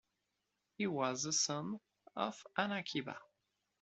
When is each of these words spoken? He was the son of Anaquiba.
He 0.79 0.87
was 0.87 1.21
the 1.21 1.31
son 1.31 1.79
of 2.15 2.35
Anaquiba. 2.57 3.19